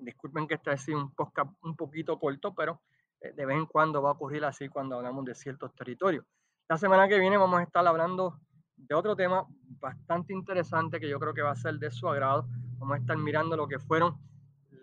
disculpen 0.00 0.46
que 0.46 0.54
este 0.54 0.70
ha 0.70 0.96
un 0.96 1.14
podcast 1.14 1.50
un 1.62 1.76
poquito 1.76 2.18
corto, 2.18 2.54
pero 2.54 2.80
eh, 3.20 3.32
de 3.32 3.46
vez 3.46 3.56
en 3.56 3.66
cuando 3.66 4.02
va 4.02 4.10
a 4.10 4.12
ocurrir 4.12 4.44
así 4.44 4.68
cuando 4.68 4.96
hablamos 4.96 5.24
de 5.24 5.34
ciertos 5.34 5.74
territorios. 5.74 6.24
La 6.68 6.78
semana 6.78 7.08
que 7.08 7.18
viene 7.18 7.36
vamos 7.36 7.60
a 7.60 7.62
estar 7.62 7.86
hablando 7.86 8.40
de 8.76 8.94
otro 8.94 9.14
tema 9.14 9.46
bastante 9.80 10.32
interesante 10.32 11.00
que 11.00 11.08
yo 11.08 11.18
creo 11.18 11.34
que 11.34 11.42
va 11.42 11.50
a 11.50 11.56
ser 11.56 11.78
de 11.78 11.90
su 11.90 12.08
agrado. 12.08 12.46
Vamos 12.78 12.96
a 12.96 13.00
estar 13.00 13.16
mirando 13.16 13.56
lo 13.56 13.68
que 13.68 13.78
fueron 13.78 14.16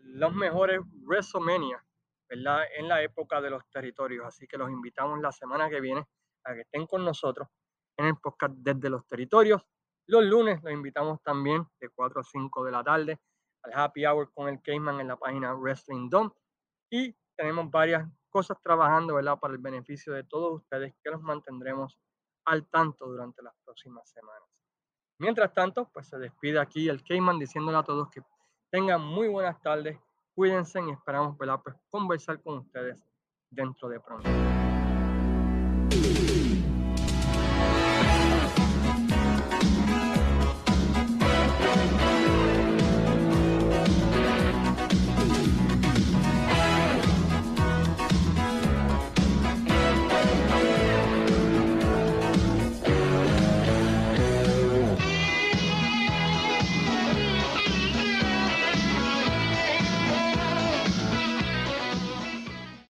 los 0.03 0.33
mejores 0.33 0.79
WrestleMania, 1.03 1.83
¿verdad? 2.29 2.63
En 2.77 2.87
la 2.87 3.01
época 3.01 3.41
de 3.41 3.49
los 3.49 3.63
territorios. 3.69 4.25
Así 4.25 4.47
que 4.47 4.57
los 4.57 4.69
invitamos 4.69 5.19
la 5.21 5.31
semana 5.31 5.69
que 5.69 5.81
viene 5.81 6.05
a 6.43 6.53
que 6.53 6.61
estén 6.61 6.85
con 6.85 7.03
nosotros 7.03 7.47
en 7.97 8.05
el 8.05 8.17
podcast 8.17 8.53
desde 8.57 8.89
los 8.89 9.05
territorios. 9.07 9.61
Los 10.05 10.23
lunes 10.23 10.61
los 10.63 10.71
invitamos 10.71 11.21
también 11.23 11.65
de 11.79 11.89
4 11.89 12.21
a 12.21 12.23
5 12.23 12.63
de 12.65 12.71
la 12.71 12.83
tarde 12.83 13.19
Happy 13.73 14.05
Hour 14.05 14.31
con 14.33 14.49
el 14.49 14.61
Cayman 14.61 14.99
en 15.01 15.07
la 15.07 15.15
página 15.15 15.53
Wrestling 15.53 16.09
Dome. 16.09 16.31
Y 16.89 17.15
tenemos 17.35 17.69
varias 17.69 18.07
cosas 18.29 18.57
trabajando. 18.61 19.15
Para 19.39 19.53
el 19.53 19.59
beneficio 19.59 20.13
de 20.13 20.23
todos 20.23 20.61
ustedes 20.61 20.93
que 21.03 21.11
los 21.11 21.21
mantendremos 21.21 21.97
al 22.45 22.65
tanto 22.67 23.07
durante 23.07 23.41
las 23.41 23.53
próximas 23.65 24.09
semanas. 24.09 24.47
Mientras 25.19 25.53
tanto, 25.53 25.89
pues 25.91 26.07
se 26.07 26.17
despide 26.17 26.59
aquí 26.59 26.87
el 26.87 27.03
Cayman 27.03 27.39
diciéndole 27.39 27.77
a 27.77 27.83
todos 27.83 28.09
que 28.09 28.21
tengan 28.69 29.01
muy 29.01 29.27
buenas 29.27 29.59
tardes, 29.61 29.97
cuídense 30.35 30.79
y 30.81 30.91
esperamos 30.91 31.37
¿verdad? 31.37 31.59
Pues 31.63 31.75
conversar 31.89 32.41
con 32.41 32.59
ustedes 32.59 32.97
dentro 33.49 33.89
de 33.89 33.99
pronto. 33.99 34.29